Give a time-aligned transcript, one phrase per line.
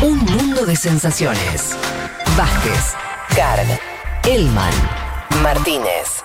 [0.00, 1.76] Un mundo de sensaciones.
[2.36, 2.94] Vázquez,
[3.34, 3.66] Carg,
[4.24, 4.72] Elman,
[5.42, 6.22] Martínez.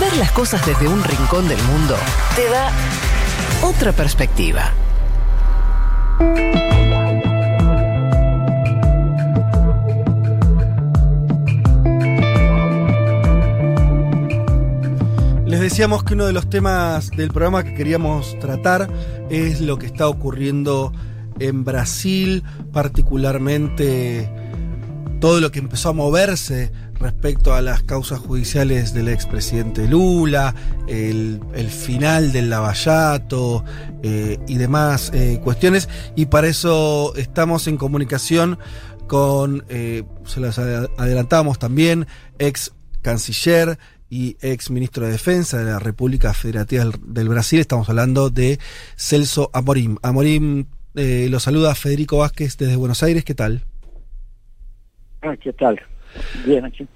[0.00, 1.96] Ver las cosas desde un rincón del mundo
[2.34, 2.70] te da
[3.62, 4.72] otra perspectiva.
[15.44, 18.88] Les decíamos que uno de los temas del programa que queríamos tratar
[19.28, 21.13] es lo que está ocurriendo en
[21.64, 22.42] Brasil,
[22.72, 24.30] particularmente
[25.20, 26.70] todo lo que empezó a moverse
[27.00, 30.54] respecto a las causas judiciales del expresidente Lula,
[30.86, 33.64] el, final del lavallato
[34.02, 35.88] eh, y demás eh, cuestiones.
[36.14, 38.58] Y para eso estamos en comunicación
[39.06, 42.06] con, eh, se las adelantamos también,
[42.38, 42.72] ex
[43.02, 43.78] canciller
[44.08, 47.60] y ex ministro de Defensa de la República Federativa del, Brasil.
[47.60, 48.58] Estamos hablando de
[48.96, 49.96] Celso Amorim.
[50.02, 53.24] Amorim, eh, lo saluda Federico Vázquez desde Buenos Aires.
[53.24, 53.62] ¿Qué tal?
[55.22, 55.80] Ah, ¿Qué tal?
[56.46, 56.86] Bien, aquí.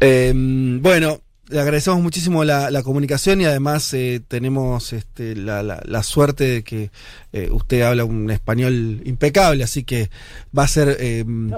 [0.00, 6.62] Em, bueno, le agradecemos muchísimo la, comunicación y además eh, tenemos este, la, suerte de
[6.62, 6.90] que
[7.32, 10.10] eh, usted habla un español impecable, así que
[10.56, 11.50] va a ser em,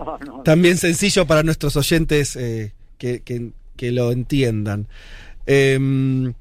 [0.45, 2.39] también sencillo para nuestros oyentes
[2.99, 3.23] que,
[3.77, 4.87] que lo entiendan.
[5.47, 6.33] Eh,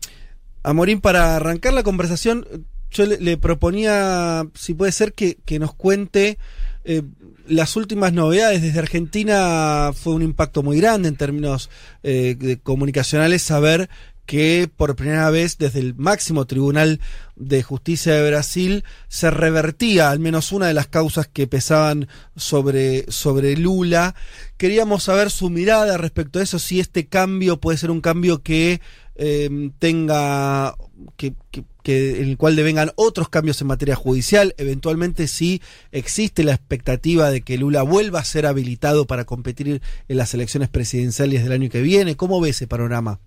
[0.64, 2.46] Amorín, para arrancar la conversación,
[2.92, 6.38] yo le, proponía, si puede ser, que, nos cuente
[6.84, 7.04] eh,
[7.48, 8.62] las últimas novedades.
[8.62, 11.70] Desde Argentina fue un impacto muy grande en términos
[12.04, 13.90] eh, comunicacionales saber
[14.26, 17.02] que por primera vez desde el máximo tribunal
[17.36, 23.12] de justicia de Brasil se revertía al menos una de las causas que pesaban sobre,
[23.12, 24.16] sobre Lula.
[24.56, 28.80] Queríamos saber su mirada respecto a eso, si este cambio puede ser un cambio que
[29.16, 30.76] em, tenga,
[31.18, 36.54] que, que, en el cual devengan otros cambios en materia judicial, eventualmente si existe la
[36.54, 41.54] expectativa de que Lula vuelva a ser habilitado para competir en las elecciones presidenciales del
[41.54, 42.16] año que viene.
[42.16, 43.20] ¿Cómo ve ese panorama?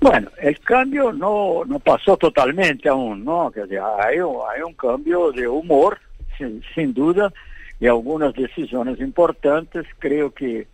[0.00, 3.50] Bueno, el cambio no, no pasó totalmente aún, ¿no?
[3.50, 5.98] Que hay, hay un cambio de humor,
[6.38, 7.30] sin, duda,
[7.78, 9.86] y algunas decisiones importantes.
[9.98, 10.66] Creo que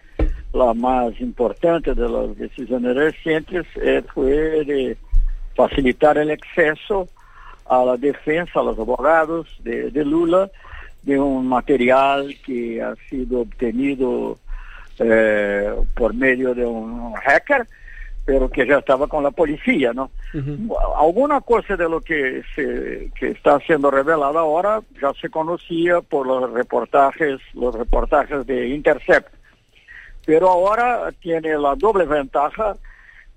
[0.53, 4.97] la más importante de las decisiones recientes eh, fue
[5.57, 7.09] facilitar el acceso
[7.69, 10.51] a la defensa, a los abogados de, de Lula,
[11.03, 14.39] de un material que ha sido obtenido
[14.99, 17.67] eh, por medio de un hacker
[18.27, 20.11] pero que ya estaba con la policía, ¿no?
[20.99, 26.27] Alguna cosa de lo que, se, que está siendo revelada ahora ya se conocía por
[26.27, 29.33] los reportajes, los reportajes de Intercept,
[30.27, 32.77] pero ahora tiene la doble ventaja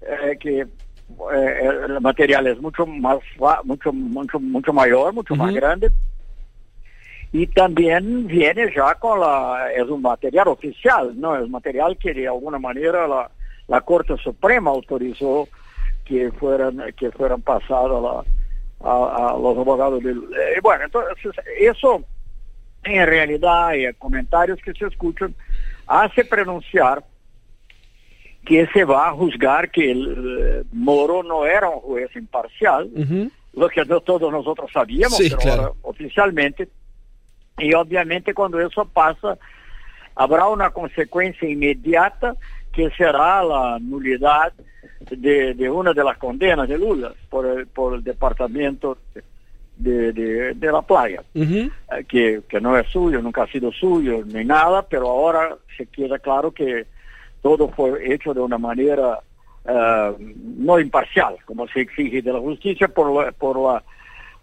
[0.01, 0.65] eh, que
[1.33, 3.19] eh, el material es mucho más,
[3.63, 5.91] mucho, mucho, mucho mayor, mucho más grande,
[7.31, 11.35] y también viene ya con la, es un material oficial, ¿no?
[11.35, 13.29] Es material que de alguna manera la
[13.69, 15.47] la Corte Suprema autorizó
[16.03, 18.25] que fueran que fueran pasados
[18.81, 20.17] a, los abogados del...
[20.17, 22.03] Eh, bueno, entonces eso
[22.83, 25.35] en realidad hay comentarios que se escuchan
[25.85, 27.03] hace pronunciar
[28.49, 32.89] que se va a juzgar que el eh, Moro no era un juez imparcial,
[33.53, 36.67] lo que todos nosotros sabíamos, pero oficialmente,
[37.59, 39.37] y obviamente cuando eso pasa,
[40.15, 42.35] habrá una consecuencia inmediata
[42.73, 44.51] que será la nulidad
[45.11, 48.97] de, una de las condenas de Lula por el, por el departamento
[49.77, 51.69] de, de, la playa, eh,
[52.07, 56.17] que, que no es suyo, nunca ha sido suyo ni nada, pero ahora se queda
[56.17, 56.87] claro que
[57.41, 59.19] todo fue hecho de una manera
[59.65, 63.83] eh, no imparcial, como se exige de la justicia por la, por la,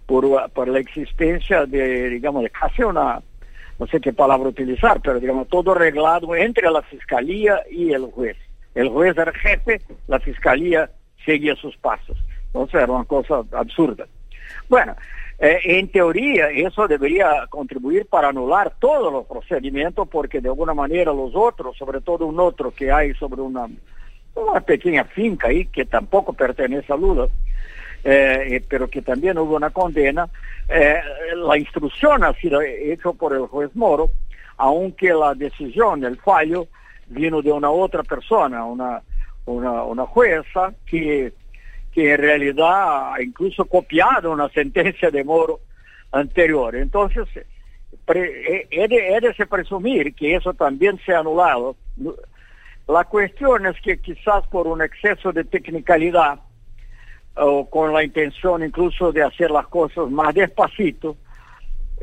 [0.07, 3.21] por la, por la existencia de, digamos, de casi una
[3.79, 8.37] no sé qué palabra utilizar, pero digamos, todo arreglado entre la fiscalía y el juez.
[8.75, 10.91] El juez era jefe, la fiscalía
[11.25, 12.17] seguía sus pasos.
[12.47, 14.07] Entonces era una cosa absurda.
[14.69, 14.95] Bueno,
[15.39, 21.13] eh, en teoría eso debería contribuir para anular todos los procedimientos porque de alguna manera
[21.13, 23.69] los otros, sobre todo un otro que hay sobre una,
[24.67, 27.29] pequeña finca ahí que tampoco pertenece a Lula,
[28.05, 30.29] eh, pero que también hubo una condena,
[30.69, 31.01] eh,
[31.35, 34.11] la instrucción ha sido hecha por el juez Moro,
[34.57, 36.67] aunque la decisión, el fallo,
[37.09, 39.03] vino de una otra persona, una,
[39.47, 41.33] una jueza que,
[41.97, 45.61] que en realidad incluso copiado una sentencia de Moro
[46.13, 46.77] anterior.
[46.77, 47.27] Entonces,
[48.05, 51.75] pre, he, de, he de presumir que eso también se ha anulado.
[52.87, 56.39] La cuestión es que quizás por un exceso de tecnicalidad,
[57.35, 61.17] o con la intención incluso de hacer las cosas más despacito,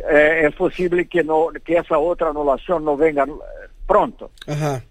[0.10, 3.28] eh, es posible que, no, que esa otra anulación no venga
[3.86, 4.31] pronto,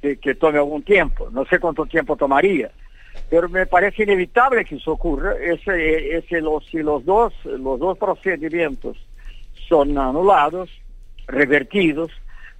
[0.00, 1.28] Que, que tome algún tiempo.
[1.32, 2.70] No sé cuánto tiempo tomaría
[3.32, 5.32] pero me parece inevitable que eso ocurra.
[5.42, 8.98] Ese, ese, los, si los dos, los dos procedimientos
[9.70, 10.68] son anulados,
[11.28, 12.10] revertidos,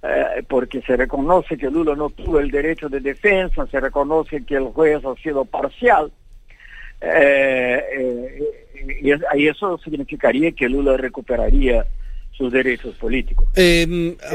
[0.01, 4.55] eh, porque se reconoce que Lula no tuvo el derecho de defensa, se reconoce que
[4.55, 6.11] el juez ha sido parcial,
[7.01, 11.85] eh, eh, y, eso significaría que Lula recuperaría
[12.31, 13.47] sus derechos políticos.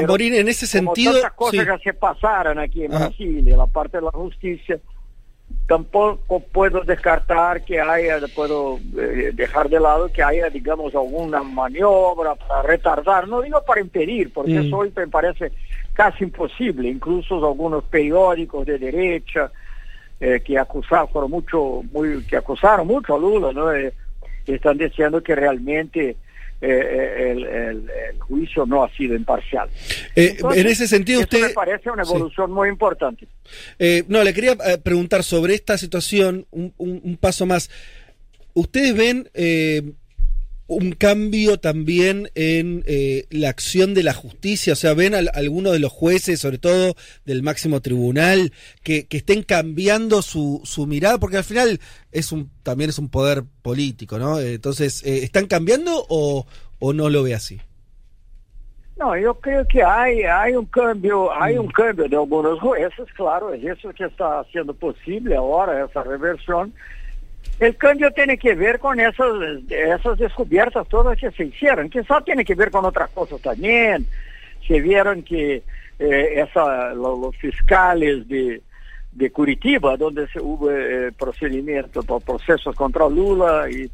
[0.07, 1.15] Morín, en ese sentido...
[1.15, 4.79] Tantas cosas que se pasaron aquí en Brasil, en la parte de la justicia,
[5.67, 12.33] tampoco puedo descartar que haya, puedo eh, dejar de lado que haya, digamos, alguna maniobra
[12.35, 14.65] para retardar, no digo para impedir, porque mm.
[14.65, 15.51] eso hoy me parece
[15.93, 19.51] casi imposible, incluso algunos periódicos de derecha
[20.19, 23.71] eh, que acusaron mucho, muy, que acusaron mucho a Lula, ¿no?
[23.71, 23.93] Eh,
[24.47, 26.17] están diciendo que realmente
[26.61, 29.69] eh, el, juicio no ha sido imparcial.
[30.15, 31.41] Eh, en ese sentido, usted.
[31.41, 33.27] me parece una evolución muy importante.
[33.79, 37.71] Eh, no, le quería preguntar sobre esta situación, un, un paso más.
[38.53, 39.29] ¿Ustedes ven
[40.69, 44.73] un cambio también en eh, la acción de la justicia?
[44.73, 46.95] O sea, ¿ven a, algunos de los jueces, sobre todo
[47.25, 51.17] del máximo tribunal, que, estén cambiando su, su, mirada?
[51.17, 51.79] Porque al final
[52.11, 54.39] es un también es un poder político, ¿no?
[54.39, 56.45] Entonces, eh, ¿están cambiando o,
[56.77, 57.59] o no lo ve así?
[58.97, 61.71] No, yo creo que hay, hay un cambio, hay un mm.
[61.71, 66.73] cambio de algunos jueces, claro, es eso que está haciendo posible ahora, esa reversión.
[67.59, 69.27] El cambio tiene que ver con esas,
[70.17, 71.89] descubiertas todas que se hicieron.
[71.89, 74.07] Quizá tiene que ver con otras cosas también.
[74.65, 75.63] Se vieron que
[75.99, 76.47] eh,
[76.95, 78.61] los, fiscales de,
[79.31, 83.91] Curitiba, donde se hubo eh, procedimientos, procesos contra Lula y,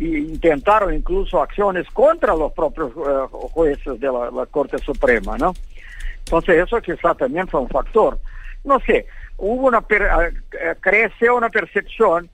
[0.00, 5.54] intentaron incluso acciones contra los propios eh, jueces de la, Corte Suprema, ¿no?
[6.18, 8.18] Entonces eso quizá también fue un factor.
[8.64, 9.06] No sé,
[9.38, 9.82] hubo una,
[10.80, 12.28] creció una percepción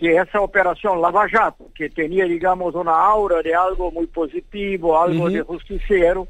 [0.00, 5.24] que essa operação Lava Jato, que tinha, digamos, uma aura de algo muito positivo, algo
[5.24, 5.28] uhum.
[5.28, 6.26] de justiceiro,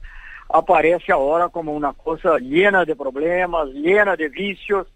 [0.49, 4.88] aparece agora como uma coisa llena de problemas, llena de vícios,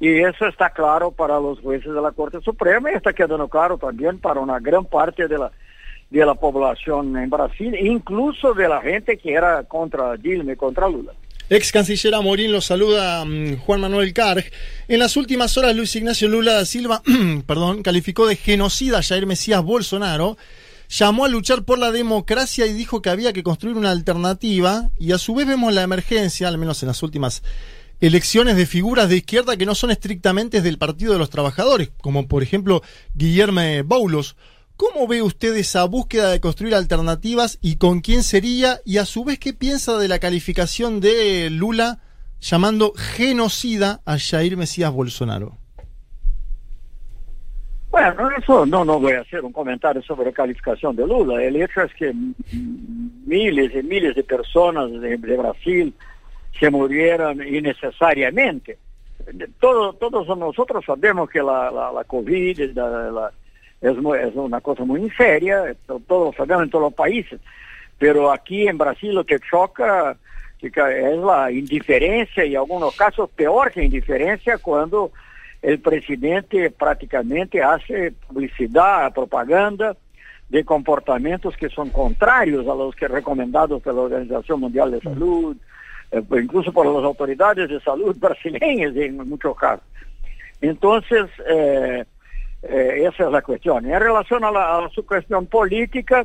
[0.00, 4.16] e isso está claro para os juízes da Corte Suprema e está quedando claro também
[4.16, 5.52] para uma grande parte da
[6.10, 10.88] de la población en Brasil, incluso de la gente que era contra Dilma y contra
[10.88, 11.12] Lula.
[11.50, 14.44] Ex canciller Morín lo saluda mm, Juan Manuel Carg.
[14.88, 17.02] En las últimas horas, Luis Ignacio Lula da Silva
[17.46, 20.38] perdón, calificó de genocida a Jair Mesías Bolsonaro,
[20.88, 24.88] llamó a luchar por la democracia y dijo que había que construir una alternativa.
[24.98, 27.42] Y a su vez vemos la emergencia, al menos en las últimas
[28.00, 32.26] elecciones, de figuras de izquierda que no son estrictamente del Partido de los Trabajadores, como
[32.26, 32.82] por ejemplo
[33.14, 34.34] Guillermo Boulos
[34.76, 38.80] ¿Cómo ve usted esa búsqueda de construir alternativas y con quién sería?
[38.84, 42.00] Y a su vez, ¿qué piensa de la calificación de Lula
[42.40, 45.58] llamando genocida a Jair Mesías Bolsonaro?
[47.88, 51.40] Bueno, eso no, no voy a hacer un comentario sobre la calificación de Lula.
[51.40, 52.12] El hecho es que
[52.52, 55.94] miles y miles de personas de, Brasil
[56.58, 58.78] se murieron innecesariamente.
[59.60, 63.32] Todo, todos nosotros sabemos que la, la, la COVID, la
[63.90, 65.74] es, una cosa muy seria,
[66.06, 67.40] todos sabemos en todos los países,
[67.98, 70.16] pero aquí en Brasil lo que choca
[70.66, 75.12] es la indiferencia y en algunos casos peor que indiferencia cuando
[75.60, 79.96] el presidente prácticamente hace publicidad, propaganda
[80.48, 85.56] de comportamientos que son contrarios a los que recomendados por la Organización Mundial de Salud,
[86.10, 89.84] eh, incluso por las autoridades de salud brasileñas en muchos casos.
[90.60, 92.04] Entonces, eh,
[92.66, 93.84] eh, esa es la cuestión.
[93.84, 96.24] En relación a, su cuestión política,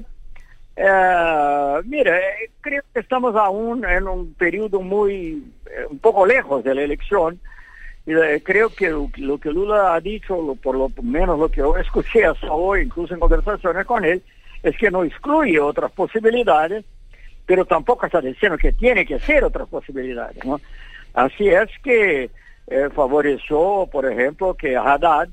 [0.75, 6.75] eh, mire, creo que estamos aún en un periodo muy, eh, un poco lejos de
[6.75, 7.39] la elección.
[8.05, 12.25] Y creo que lo, que Lula ha dicho, por lo menos lo que yo escuché
[12.25, 14.23] hasta hoy, incluso en conversaciones con él,
[14.63, 16.85] es que no excluye otras posibilidades,
[17.45, 20.37] pero tampoco está diciendo que tiene que ser otras posibilidades.
[21.13, 22.31] Así es que
[22.95, 25.29] favoreció, por ejemplo, que Haddad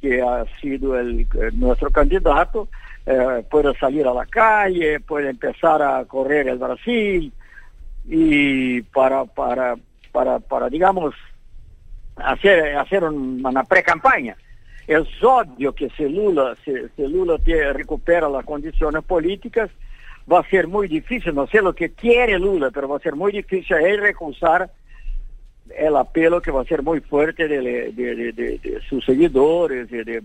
[0.00, 2.68] que ha sido el, eh, nuestro candidato,
[3.06, 7.32] eh, pueda salir a la calle, puede empezar a correr el Brasil
[8.04, 9.76] y para, para,
[10.12, 11.14] para, para digamos,
[12.16, 14.36] hacer, hacer una pre-campaña.
[14.86, 16.72] Es obvio que si Lula, si,
[17.02, 17.38] Lula
[17.72, 19.70] recupera las condiciones políticas,
[20.30, 23.16] va a ser muy difícil, no sé lo que quiere Lula, pero va a ser
[23.16, 24.70] muy difícil él recusar
[25.76, 30.22] el apelo que va a ser muy fuerte de, sus seguidores y de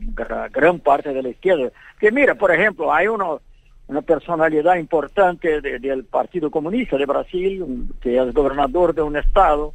[0.53, 1.71] gran parte de la izquierda.
[1.99, 3.41] Que mira, por ejemplo, hay uno,
[3.87, 9.73] una personalidad importante del Partido Comunista de Brasil, que es gobernador de un estado,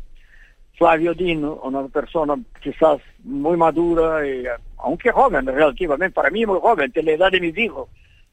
[0.77, 4.45] Flavio Dino, una persona quizás muy madura, y,
[4.79, 7.89] aunque joven relativamente, para mí muy joven, tiene la edad de mis hijos,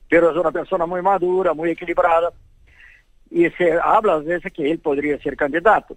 [0.09, 2.31] pero es una persona muy madura, muy equilibrada,
[3.31, 5.95] y se habla a veces que él podría ser candidato.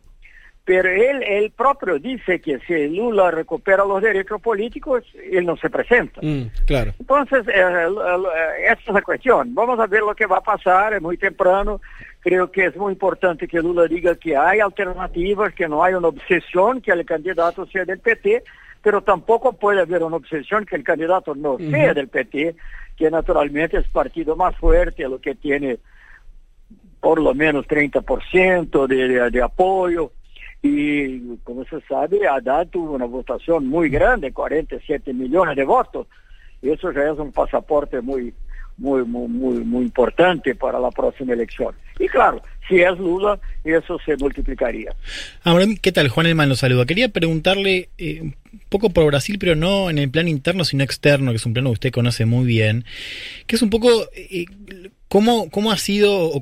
[0.66, 5.70] Pero él, él propio dice que si Lula recupera los derechos políticos, él no se
[5.70, 6.20] presenta.
[6.20, 6.92] Mm, claro.
[6.98, 9.54] Entonces, eh, eh, esa es la cuestión.
[9.54, 11.80] Vamos a ver lo que va a pasar, es muy temprano.
[12.18, 16.08] Creo que es muy importante que Lula diga que hay alternativas, que no hay una
[16.08, 18.42] obsesión que el candidato sea del PT,
[18.82, 22.56] pero tampoco puede haber una obsesión que el candidato no sea del PT,
[22.96, 25.78] que naturalmente es partido más fuerte, lo que tiene
[26.98, 30.10] por lo menos 30% de, de, de apoyo
[30.66, 36.06] y como se sabe, Haddad tuvo una votación muy grande, 47 millones de votos.
[36.62, 38.34] Eso ya es un pasaporte muy,
[38.78, 41.74] muy, muy, muy, importante para la próxima elección.
[41.98, 44.94] Y claro, si es Lula, eso se multiplicaría.
[45.44, 46.08] Ahora, ¿qué tal?
[46.08, 46.84] Juan Elman lo saluda.
[46.84, 48.34] Quería preguntarle eh, un
[48.68, 51.70] poco por Brasil, pero no en el plano interno, sino externo, que es un plano
[51.70, 52.84] que usted conoce muy bien,
[53.46, 54.46] que es un poco eh,
[55.08, 56.40] ¿Cómo, ¿Cómo ha sido o,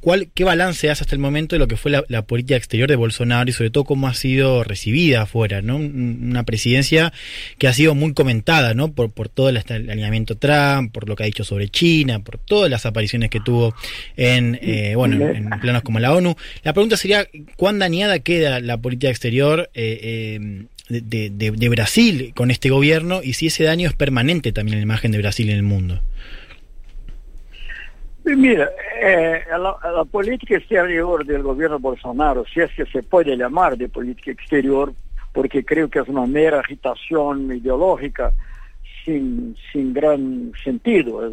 [0.00, 2.96] cuál, qué balance hace hasta el momento de lo que fue la, política exterior de
[2.96, 5.62] Bolsonaro y sobre todo cómo ha sido recibida afuera?
[5.62, 5.76] ¿no?
[5.76, 7.12] Una presidencia
[7.58, 8.92] que ha sido muy comentada ¿no?
[8.92, 12.68] por, por todo el alineamiento Trump, por lo que ha dicho sobre China, por todas
[12.68, 13.72] las apariciones que tuvo
[14.16, 16.34] en, eh, bueno, en, planos como la ONU.
[16.64, 20.38] La pregunta sería, ¿cuán dañada queda la política exterior eh,
[20.90, 24.74] eh, de, de, de Brasil con este gobierno y si ese daño es permanente también
[24.74, 26.02] en la imagen de Brasil en el mundo?
[28.34, 28.68] Mira,
[29.00, 33.88] eh, la, la, política exterior del gobierno Bolsonaro, si es que se puede llamar de
[33.88, 34.92] política exterior,
[35.32, 38.32] porque creo que es una mera agitación ideológica
[39.04, 41.32] sin, sin gran sentido.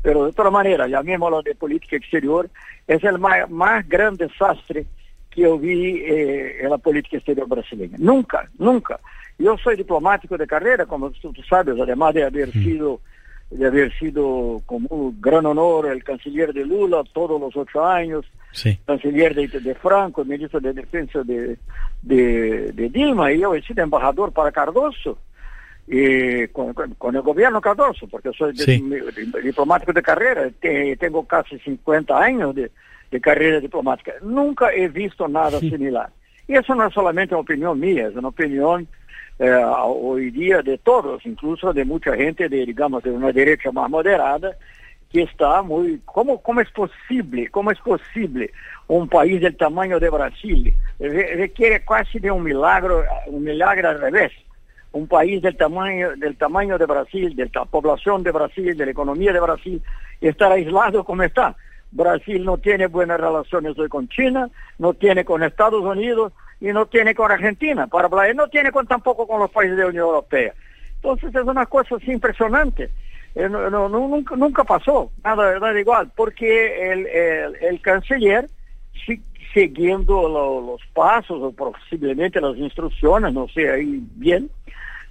[0.00, 2.48] Pero de todas maneras, llamémoslo de política exterior,
[2.86, 4.86] es el más, más gran desastre
[5.28, 7.96] que yo vi eh, en la política exterior brasileña.
[7.98, 9.00] Nunca, nunca.
[9.38, 13.00] Yo soy diplomático de carrera, como tú, tú sabes, además de haber sido
[13.52, 18.24] de haber sido como un gran honor el canciller de Lula todos los ocho años,
[18.86, 21.58] canciller de, Franco, ministro de Defensa de,
[22.02, 25.18] de, Dilma, y yo he sido embajador para Cardoso,
[25.86, 26.74] y con,
[27.14, 28.54] el gobierno Cardoso, porque soy
[29.42, 30.50] diplomático de carrera,
[30.98, 32.70] tengo casi 50 años de,
[33.20, 34.12] carrera diplomática.
[34.22, 36.08] Nunca he visto nada similar.
[36.48, 38.86] Y eso no es solamente una opinión mía, es una opinión
[39.38, 43.88] eh, hoy día de todos, incluso de mucha gente, de, digamos, de una derecha más
[43.88, 44.56] moderada,
[45.10, 46.00] que está muy...
[46.04, 47.48] ¿Cómo, cómo es posible?
[47.48, 48.50] ¿Cómo es posible
[48.88, 50.74] un país del tamaño de Brasil?
[50.98, 54.32] Requiere casi de un milagro, un milagro al revés.
[54.92, 58.92] Un país del tamaño, del tamaño de Brasil, de la población de Brasil, de la
[58.92, 59.82] economía de Brasil,
[60.20, 61.56] estar aislado como está.
[61.92, 66.32] Brasil no tiene buenas relaciones hoy con China, no tiene con Estados Unidos,
[66.62, 69.82] y no tiene con Argentina, para hablar, no tiene con, tampoco con los países de
[69.82, 70.54] la Unión Europea.
[70.94, 72.88] Entonces es una cosa así impresionante.
[73.34, 77.06] Eh, no, nunca, nunca pasó, nada, nada igual, porque el,
[77.60, 78.48] el, canciller,
[79.52, 84.48] siguiendo los pasos o posiblemente las instrucciones, no sé ahí bien,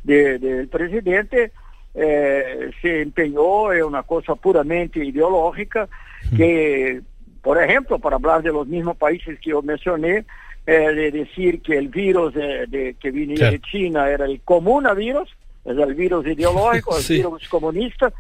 [0.04, 1.52] del presidente,
[1.93, 5.89] eh, se empeñó en una cosa puramente ideológica
[6.36, 7.01] que,
[7.41, 10.25] por ejemplo, para hablar de los mismos países que yo mencioné,
[10.67, 15.27] eh, de decir que el virus de, que venía de China era el comunavirus,
[15.65, 18.13] es el virus ideológico, el virus comunista.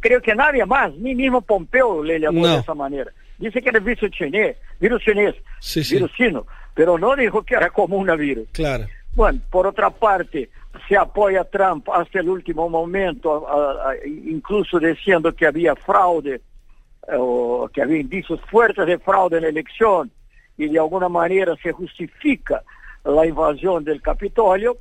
[0.00, 3.10] Creo que nadie más, ni mismo Pompeo le llamó de esa manera.
[3.38, 5.34] Dice que era virus chinés, virus chinés,
[5.90, 8.48] virus chino, pero no dijo que era comunavirus.
[8.52, 8.86] Claro.
[9.14, 10.50] Bueno, por otra parte,
[10.86, 13.46] se apoya a Trump hasta el último momento,
[14.04, 16.40] incluso diciendo que había fraude,
[17.16, 20.10] o que había indicios fuertes de fraude en la elección
[20.56, 22.62] y de alguna manera se justifica
[23.04, 24.76] la invasión del Capitolio.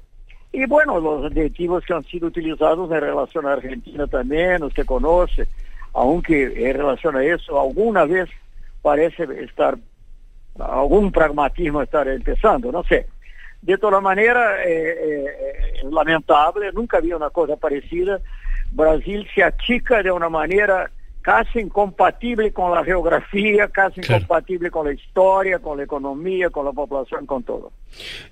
[0.52, 5.48] Y bueno, los adjetivos que han sido utilizados en relación a Argentina también, usted conoce,
[5.94, 8.30] aunque en relación a eso alguna vez
[8.82, 9.78] parece estar,
[10.60, 13.08] algún pragmatismo estar empezando, no sé.
[13.62, 15.26] De toda manera, eh, eh,
[15.84, 18.20] es lamentable, nunca había una cosa parecida.
[18.72, 20.90] Brasil se achica de una manera
[21.28, 26.72] casi incompatible con la geografía, casi incompatible con la historia, con la economía, con la
[26.72, 27.74] población, con todo.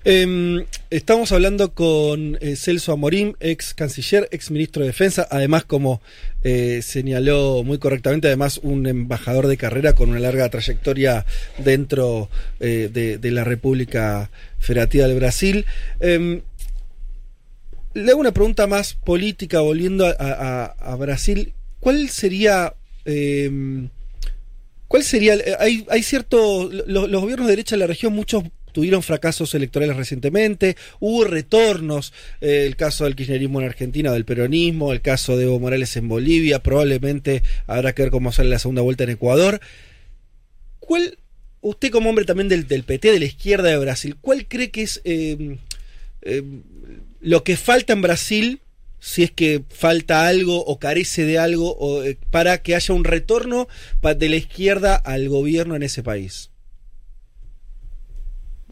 [0.02, 6.00] Em, estamos hablando con eh, Celso Amorim, ex canciller, ex ministro de Defensa, además como
[6.42, 11.26] eh, señaló muy correctamente, además un embajador de carrera con una larga trayectoria
[11.58, 12.30] dentro
[12.60, 14.30] eh, de, la República
[14.66, 15.64] Federativa del Brasil.
[16.00, 16.42] Em,
[17.94, 21.54] le hago una pregunta más política, volviendo a Brasil.
[21.80, 22.74] ¿Cuál sería
[23.06, 23.88] eh,
[24.88, 25.38] ¿cuál sería?
[25.58, 26.68] Hay, hay cierto.
[26.86, 32.12] Los, los gobiernos de derecha de la región, muchos tuvieron fracasos electorales recientemente, hubo retornos,
[32.42, 36.08] eh, el caso del kirchnerismo en Argentina, del peronismo, el caso de Evo Morales en
[36.08, 39.60] Bolivia, probablemente habrá que ver cómo sale la segunda vuelta en Ecuador.
[40.78, 41.16] ¿Cuál,
[41.68, 44.82] usted como hombre también del, del PT, de la izquierda de Brasil, cuál cree que
[44.82, 45.58] es eh,
[46.22, 46.42] eh,
[47.20, 48.60] lo que falta en Brasil
[48.98, 53.04] si es que falta algo o carece de algo o, eh, para que haya un
[53.04, 53.68] retorno
[54.02, 56.50] de la izquierda al gobierno en ese país?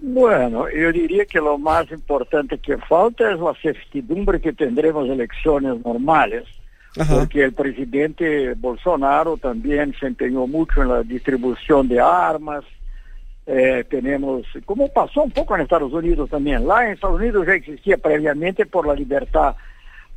[0.07, 5.81] Bueno, eu diria que o mais importante que falta é a certidumbre que tendremos eleições
[5.83, 6.45] normais,
[6.99, 7.15] Ajá.
[7.15, 12.65] porque o presidente Bolsonaro também se empenhou muito na distribuição de armas.
[13.47, 17.57] Eh, temos, como passou um pouco nos Estados Unidos também, lá nos Estados Unidos já
[17.57, 19.57] existia previamente por la liberdade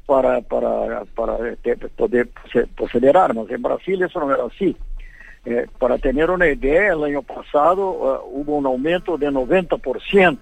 [0.05, 2.29] para, para, para ter, poder
[2.77, 3.49] possuir armas.
[3.51, 4.73] Em Brasil isso não era assim.
[5.45, 10.39] Eh, para tener una idea, el año pasado uh, hubo un aumento de 90%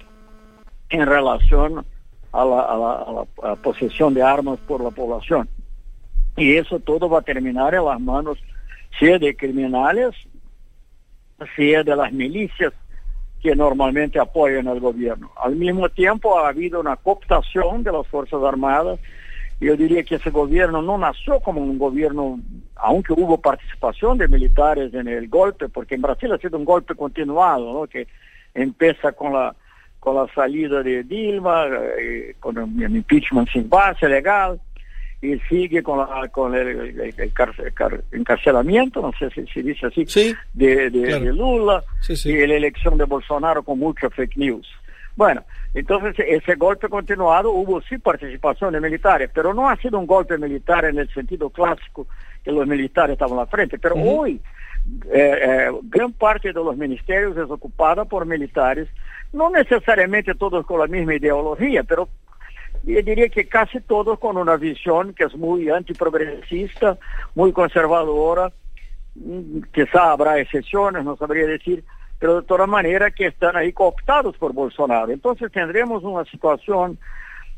[0.90, 1.86] en relación
[2.32, 5.50] a la, a, la, a la a posesión de armas por la población.
[6.38, 8.38] Y eso todo va a terminar en las manos,
[9.00, 10.16] sea de criminales,
[11.56, 12.74] sea de las milicias
[13.42, 15.32] que normalmente apoyan al gobierno.
[15.42, 19.00] Al mismo tiempo ha habido una cooptación de las Fuerzas Armadas
[19.60, 22.40] yo diría que ese gobierno no nació como un gobierno,
[22.76, 26.94] aunque hubo participación de militares en el golpe, porque en Brasil ha sido un golpe
[26.94, 27.88] continuado, ¿no?
[27.88, 28.08] que
[28.54, 29.56] empieza con la
[30.00, 31.66] con la salida de Dilma,
[31.98, 34.62] eh, con el impeachment sin base legal,
[35.22, 39.64] y sigue con, la, con el, el, el, car, car, encarcelamiento, no sé si se
[39.64, 41.26] dice así, sí, de, de, claro.
[41.26, 42.30] de, Lula, sí, sí.
[42.32, 44.68] y la elección de Bolsonaro con mucha fake news.
[45.16, 45.44] Bueno,
[45.74, 50.38] entonces ese golpe continuado hubo sí participación de militares, pero no ha sido un golpe
[50.38, 52.08] militar en el sentido clásico
[52.44, 54.20] que los militares estaban a la frente, pero uh -huh.
[54.20, 54.42] hoy
[55.12, 58.88] eh, eh, gran parte de los ministerios es ocupada por militares,
[59.34, 62.08] no necesariamente todos con la misma ideología, pero
[62.86, 66.98] yo diría que casi todos con una visión que es muy antiprogresista,
[67.34, 68.52] muy conservadora,
[69.74, 71.84] quizá habrá excepciones, no sabría decir,
[72.20, 75.12] pero de toda manera que están ahí cooptados por Bolsonaro.
[75.12, 76.98] Entonces tendremos una situación,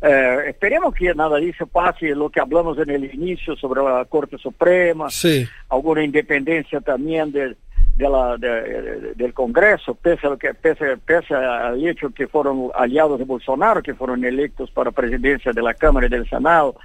[0.01, 4.05] eh, esperemos que nada de eso pase, lo que hablamos en el inicio sobre la
[4.05, 5.47] Corte Suprema, sí.
[5.69, 7.55] alguna independencia también de,
[7.97, 12.69] de la, de, de, del Congreso, pese, a que, pese, pese al hecho que fueron
[12.75, 16.75] aliados de Bolsonaro, que fueron electos para presidencia de la Cámara y del Senado,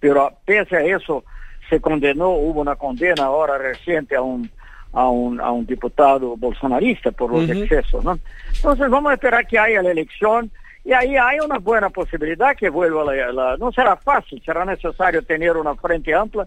[0.00, 1.24] pero pese a eso
[1.68, 4.50] se condenó, hubo una condena ahora reciente a un
[4.94, 7.62] a un, a un diputado bolsonarista por los uh -huh.
[7.62, 8.18] excesos, ¿no?
[8.54, 10.50] Entonces vamos a esperar que haya la elección
[10.84, 15.22] y ahí hay una buena posibilidad que vuelva la, la no será fácil, será necesario
[15.22, 16.46] tener una frente amplia.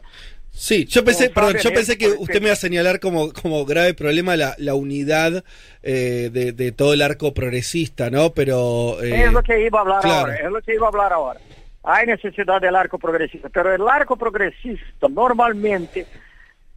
[0.52, 3.94] Sí, yo pensé, perdón, yo pensé que usted me iba a señalar como, como grave
[3.94, 5.44] problema la, la unidad
[5.84, 8.34] eh, de, de, todo el arco progresista, ¿no?
[8.34, 9.04] Pero...
[9.04, 10.20] Eh, es lo que iba a hablar claro.
[10.20, 11.42] ahora, es lo que iba a hablar ahora.
[11.84, 16.08] Hay necesidad del arco progresista, pero el arco progresista normalmente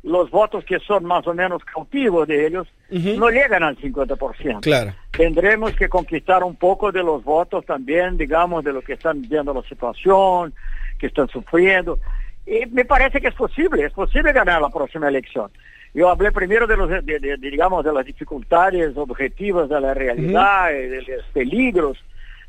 [0.03, 3.19] los votos que son más o menos cautivos de ellos uh -huh.
[3.19, 4.61] no llegan al 50%.
[4.61, 4.95] Claro.
[5.11, 9.53] Tendremos que conquistar un poco de los votos también, digamos, de lo que están viendo
[9.53, 10.55] la situación,
[10.99, 11.99] que están sufriendo.
[12.47, 15.51] Y me parece que es posible, es posible ganar la próxima elección.
[15.93, 19.95] Yo hablé primero de los, de, de, de digamos, de las dificultades objetivas de la
[19.95, 20.91] realidad, uh -huh.
[20.91, 21.99] de, los peligros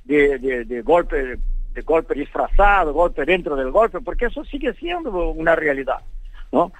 [0.05, 1.37] de, golpe,
[1.73, 5.99] de golpe disfrazado, golpe dentro del golpe, porque eso sigue siendo una realidad.
[6.51, 6.71] ¿No?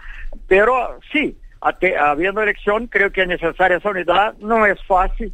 [0.48, 4.36] Pero sí, habiendo elección, creo que es necesaria esa unidad.
[4.40, 5.34] No es fácil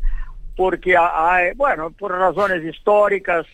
[0.55, 3.45] porque hay, bueno, por razones históricas,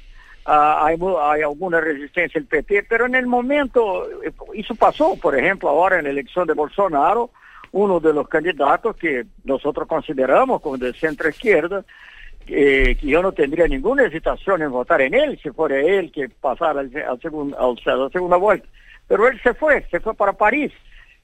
[0.45, 4.07] uh, hay, alguna resistencia del PT, pero en el momento,
[4.53, 7.31] eso pasó, por ejemplo, ahora en la elección de Bolsonaro,
[7.71, 11.83] uno de los candidatos que nosotros consideramos como de centro izquierda,
[12.47, 16.27] eh, que yo no tendría ninguna hesitación en votar en él si fuera él que
[16.27, 17.19] pasara al, al
[17.57, 18.67] al, a la segunda vuelta.
[19.11, 20.71] Pero él se fue, se fue para París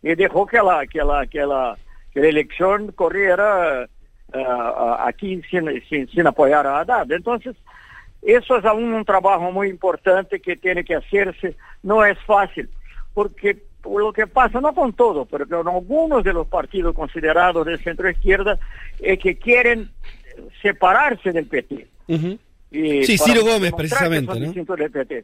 [0.04, 1.78] y dejó que la, que la, que la,
[2.13, 3.88] que la elección corriera
[4.34, 7.10] uh, aquí sin, sin, sin, apoyar a Haddad.
[7.13, 7.56] Entonces,
[8.21, 11.56] eso es aún un trabajo muy importante que tiene que hacerse.
[11.82, 12.69] No es fácil,
[13.13, 17.78] porque lo que pasa, no con todo, pero con algunos de los partidos considerados de
[17.78, 18.60] centro izquierda,
[19.00, 19.91] es que quieren
[20.62, 21.88] separarse del PT.
[22.10, 22.39] Uh -huh.
[22.69, 24.38] y sí, Ciro Gómez, precisamente.
[24.38, 24.76] ¿no?
[24.76, 25.23] Del PT.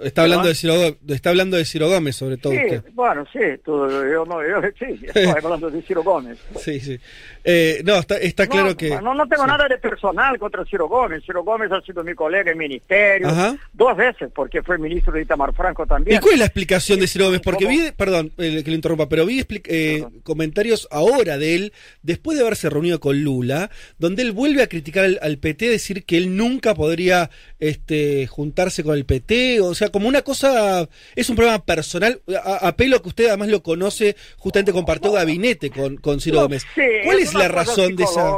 [0.00, 0.74] Está hablando, de Ciro,
[1.08, 2.52] está hablando de Ciro Gómez, sobre todo.
[2.52, 2.84] Sí, usted.
[2.92, 6.38] bueno, sí, tú, yo, no, yo sí, estoy hablando de Ciro Gómez.
[6.56, 7.00] Sí, sí.
[7.42, 8.90] Eh, no, está, está No, claro que.
[9.00, 9.48] No, no tengo sí.
[9.48, 11.24] nada de personal contra Ciro Gómez.
[11.24, 13.56] Ciro Gómez ha sido mi colega en ministerio Ajá.
[13.72, 16.16] dos veces, porque fue ministro de Itamar Franco también.
[16.16, 17.40] ¿Y cuál es la explicación de Ciro Gómez?
[17.40, 17.76] Porque ¿Cómo?
[17.76, 22.44] vi, perdón eh, que lo interrumpa, pero vi eh, comentarios ahora de él, después de
[22.44, 26.36] haberse reunido con Lula, donde él vuelve a criticar al, al PT, decir que él
[26.36, 31.58] nunca podría este, juntarse con el PT, o sea, como una cosa, es un problema
[31.64, 32.20] personal.
[32.44, 36.42] A- apelo a que usted además lo conoce, justamente compartió gabinete con, con Ciro No,
[36.42, 36.66] Gómez.
[36.74, 38.36] sí, ¿Cuál es, la razón de esa...?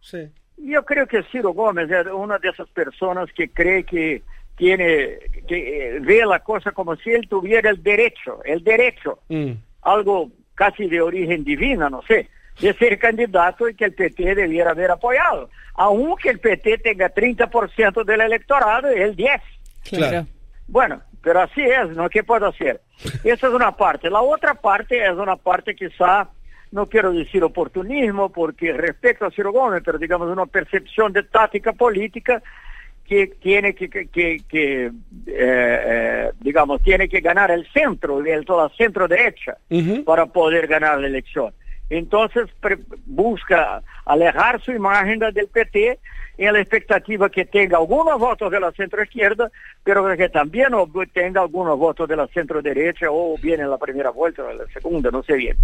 [0.00, 0.18] Sí.
[0.62, 4.22] Yo creo que Ciro Gómez es una de esas personas que cree que
[4.56, 9.52] tiene que eh, ve la cosa como si él tuviera el derecho, el derecho, Mm.
[9.82, 12.28] algo casi de origen divina, no sé,
[12.60, 18.04] de ser candidato y que el PT debiera haber apoyado, aunque el PT tenga 30%
[18.04, 19.40] del electorado y él 10.
[19.88, 20.26] Claro.
[20.70, 22.08] Bueno, pero así es, ¿no?
[22.08, 22.80] ¿Qué puedo hacer?
[23.24, 24.08] Esa es una parte.
[24.08, 26.28] La otra parte es una parte quizá,
[26.70, 31.72] no quiero decir oportunismo, porque respecto a Ciro Gómez, pero digamos una percepción de táctica
[31.72, 32.42] política
[33.06, 34.92] que tiene que, que, que- que, eh,
[35.26, 39.56] eh, digamos, tiene que ganar el centro, el, toda la centro derecha
[40.04, 41.52] para poder ganar la elección.
[41.90, 42.48] Entonces
[43.06, 45.98] busca alejar su imagen del PT
[46.38, 49.50] en la expectativa que tenga algunos votos de la centro izquierda,
[49.84, 53.76] pero que también ob- tenga algunos votos de la centro derecha o bien en la
[53.76, 55.56] primera vuelta o en la segunda, no sé bien.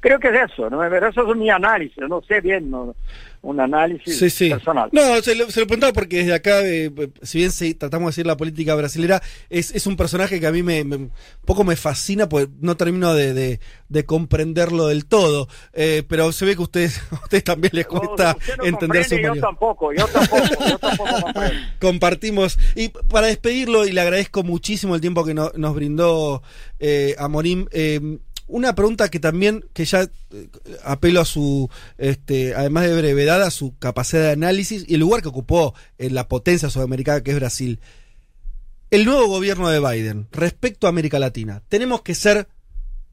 [0.00, 0.82] Creo que es eso, ¿no?
[0.82, 2.96] Eso es mi análisis, no sé bien, ¿no?
[3.44, 4.50] Un análisis Sí, sí.
[4.50, 4.88] personal.
[4.92, 6.90] No, se lo, se lo preguntaba porque desde acá, eh,
[7.22, 10.52] si bien se- tratamos de seguir la política brasilera, es, es un personaje que a
[10.52, 11.12] mí me, me- un
[11.44, 15.48] poco me fascina, pues no termino de, de- de comprenderlo del todo.
[15.72, 18.64] Eh, pero se ve que a ustedes, a ustedes también les No, cuesta usted no
[18.64, 21.54] entender su Yo tampoco, yo tampoco, yo tampoco comprendo.
[21.80, 22.58] Compartimos.
[22.74, 26.42] Y para despedirlo, y le agradezco muchísimo el tiempo que no- nos brindó
[26.78, 28.00] eh, Amorim, eh,
[28.46, 30.48] una pregunta que también, que ya eh,
[30.84, 35.22] apelo a su, este, además de brevedad, a su capacidad de análisis y el lugar
[35.22, 37.80] que ocupó en la potencia sudamericana que es Brasil.
[38.90, 42.48] El nuevo gobierno de Biden, respecto a América Latina, tenemos que ser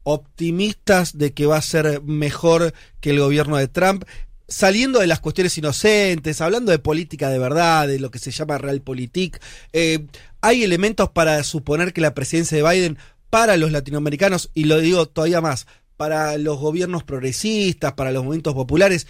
[0.04, 4.04] optimistas de que va a ser mejor que el gobierno de Trump,
[4.48, 8.58] saliendo de las cuestiones inocentes, hablando de política de verdad, de lo que se llama
[8.58, 9.40] realpolitik,
[9.72, 10.06] eh,
[10.40, 12.98] hay elementos para suponer que la presidencia de Biden
[13.32, 15.66] para los latinoamericanos, y lo digo todavía más,
[15.96, 19.06] para los gobiernos progresistas, para los movimientos populares,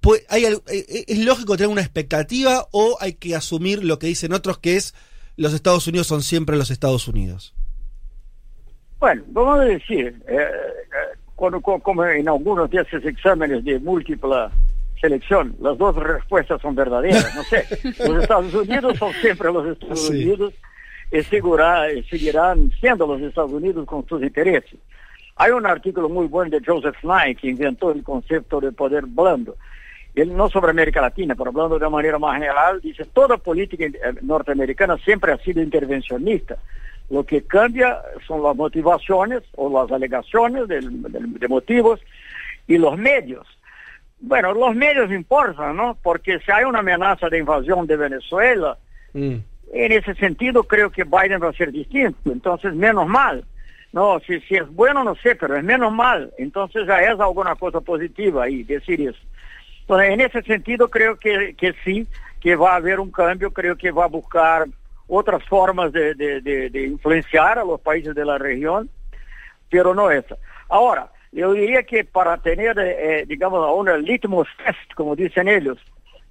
[0.00, 4.06] pues, hay, eh, eh, ¿es lógico tener una expectativa o hay que asumir lo que
[4.06, 4.94] dicen otros, que es
[5.36, 7.54] los Estados Unidos son siempre los Estados Unidos?
[8.98, 10.48] Bueno, vamos a decir, eh,
[11.34, 14.50] cuando- como en algunos de esos exámenes de múltipla
[14.98, 17.34] selección, las dos respuestas son verdaderas.
[17.34, 17.66] No sé,
[18.08, 20.12] los Estados Unidos son siempre los Estados Sí.
[20.24, 20.54] Unidos
[21.12, 24.78] y segura- y seguirán siendo los Estados Unidos con sus intereses.
[25.36, 29.56] Hay un artículo muy bueno de Joseph Nye que inventó el concepto de poder blando.
[30.14, 33.92] Él no sobre América Latina, pero hablando de manera más general, dice, toda política eh,
[34.20, 36.56] norteamericana siempre ha sido intervencionista.
[37.08, 42.00] Lo que cambia son las motivaciones o las alegaciones del- del- de motivos
[42.66, 43.46] y los medios.
[44.20, 45.96] Bueno, los medios importan, ¿no?
[46.02, 48.78] Porque si hay una amenaza de invasión de Venezuela.
[49.72, 53.44] En ese sentido creo que Biden va a ser distinto, entonces menos mal.
[53.92, 57.54] No, si, si es bueno no sé, pero es menos mal, entonces ya es alguna
[57.56, 59.18] cosa positiva ahí decir eso.
[59.80, 62.06] Entonces, en ese sentido creo que, que sí,
[62.40, 64.66] que va a haber un cambio, creo que va a buscar
[65.08, 68.88] otras formas de, de- de- de influenciar a los países de la región,
[69.68, 70.36] pero no esa.
[70.68, 75.78] Ahora, yo diría que para tener, eh, digamos, una litmus test, como dicen ellos,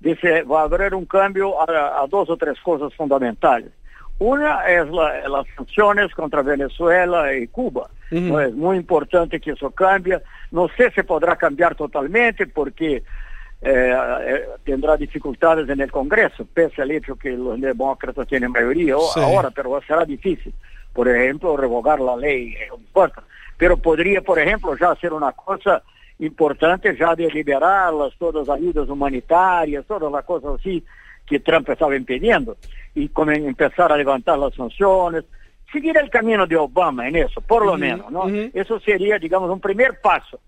[0.02, 3.72] dice, va a haber un cambio a, a dos o tres cosas fundamentales.
[4.20, 7.90] Una es la- las sanciones contra Venezuela y Cuba.
[8.12, 10.22] Es muy importante que eso cambie.
[10.52, 16.82] No sé si podrá cambiar totalmente porque eh, eh, tendrá dificultades en el Congreso, pese
[16.82, 19.20] al hecho que los demócratas tienen mayoría Sí.
[19.22, 20.54] ahora, pero será difícil.
[20.94, 23.24] Por ejemplo, revocar la ley, no importa.
[23.58, 25.82] Pero podría, por ejemplo, ya hacer una cosa
[26.22, 30.84] importante ya de liberarlas, todas las ayudas humanitarias, todas las cosas así
[31.26, 32.58] que Trump estaba impidiendo,
[32.94, 35.24] y como a levantar las sanciones,
[35.72, 38.26] seguir el camino de Obama en eso, por lo menos, ¿no?
[38.26, 38.52] ujú.
[38.54, 40.40] Eso sería, digamos, un primer paso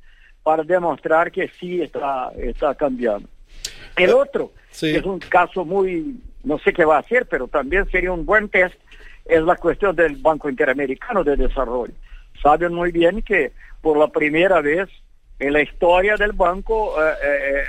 [0.43, 3.27] para demostrar que sí está, está cambiando.
[3.95, 4.91] El otro, Sí.
[4.91, 8.25] que es un caso muy, no sé qué va a hacer, pero también sería un
[8.25, 8.75] buen test,
[9.25, 11.93] es la cuestión del Banco Interamericano de Desarrollo.
[12.41, 14.89] Saben muy bien que por la primera vez
[15.47, 17.63] en la historia del banco, eh, eh,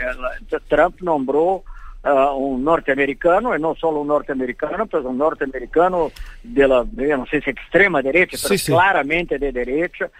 [0.50, 1.64] eh, Trump nombró
[2.04, 6.10] uh, un norteamericano, y no solo un norteamericano, pero un norteamericano
[6.42, 8.72] de la, no sé si extrema derecha, pero Sí, sí.
[8.72, 10.10] claramente de derecha,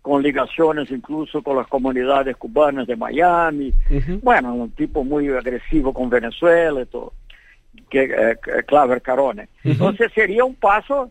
[0.00, 3.72] con ligaciones incluso con las comunidades cubanas de Miami.
[3.88, 4.18] Ujú.
[4.22, 7.12] Bueno, un tipo muy agresivo con Venezuela y todo,
[7.88, 8.36] que eh,
[8.66, 9.48] Claver Carone.
[9.62, 11.10] Entonces sería un paso,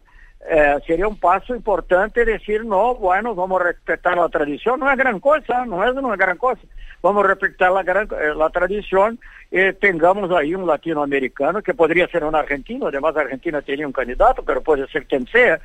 [0.49, 4.97] eh, sería un paso importante decir, no, bueno, vamos a respetar la tradición, no es
[4.97, 6.61] gran cosa, no es una gran cosa,
[7.01, 9.19] vamos a respetar la, gran- eh, la tradición
[9.51, 14.43] y tengamos ahí un latinoamericano que podría ser un argentino, además Argentina tenía un candidato,
[14.43, 15.59] pero puede ser quien sea,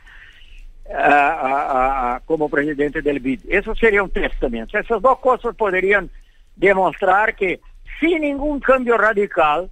[2.26, 3.40] como presidente del BID.
[3.48, 4.78] Eso sería un testamento.
[4.78, 6.08] Esas dos cosas podrían
[6.54, 7.60] demostrar que
[8.00, 9.70] sin ningún cambio radical,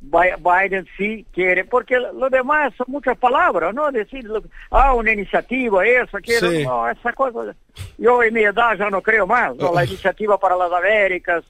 [0.00, 3.90] Biden sí quiere, porque lo demás son muchas palabras, ¿no?
[3.90, 4.28] Decir,
[4.70, 6.64] ah, una iniciativa, eso, Sí.
[6.64, 7.54] no, esa cosa.
[7.98, 9.72] Yo en mi edad ya no creo más, ¿no?
[9.74, 11.44] La iniciativa para las Américas,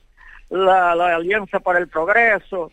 [0.48, 2.70] la, la alianza para el progreso,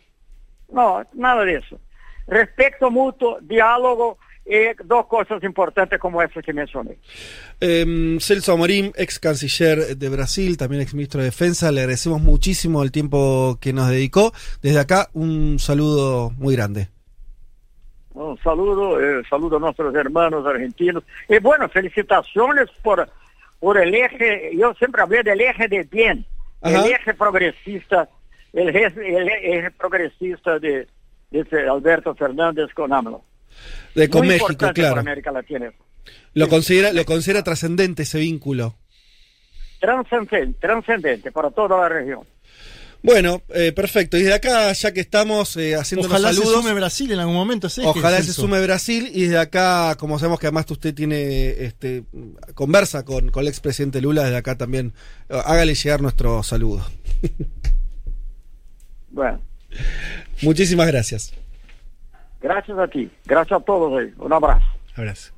[0.72, 1.78] no, nada de eso.
[2.26, 6.98] Respeto mutuo, diálogo y dos cosas importantes como esas que mencioné.
[7.60, 12.82] Eh, Celso Amorim, ex canciller de Brasil, también ex ministro de Defensa, le agradecemos muchísimo
[12.82, 14.32] el tiempo que nos dedicó.
[14.60, 16.88] Desde acá, un saludo muy grande.
[18.12, 21.02] Un saludo, eh, saludo a nuestros hermanos argentinos.
[21.28, 23.08] Y bueno, felicitaciones por,
[23.58, 26.24] por el eje, yo siempre hablé del eje de bien,
[26.60, 26.84] Ajá.
[26.84, 28.08] el eje progresista,
[28.52, 30.86] el eje, el eje progresista de,
[31.30, 33.24] de ese Alberto Fernández con AMLO.
[33.94, 34.94] De con Muy México, importante claro.
[34.94, 35.72] para América Latina.
[36.34, 38.76] Lo considera, lo considera trascendente ese vínculo.
[39.80, 42.26] Transcendente, transcendente para toda la región.
[43.04, 44.16] Bueno, eh, perfecto.
[44.16, 47.18] Y desde acá, ya que estamos eh, haciendo los Ojalá se saludos, sume Brasil en
[47.18, 47.66] algún momento.
[47.66, 49.10] eje, ojalá se sume Brasil.
[49.12, 52.04] Y desde acá, como sabemos que además usted tiene este
[52.54, 54.94] conversa con, con el expresidente Lula, desde acá también
[55.28, 56.84] eh, hágale llegar nuestro saludo.
[59.10, 59.40] Bueno,
[60.42, 61.32] Muchísimas gracias.
[62.44, 63.98] Gracias a ti, gracias a todos.
[63.98, 64.12] ahí.
[64.18, 64.66] Un abrazo.
[64.96, 65.32] Abrazo.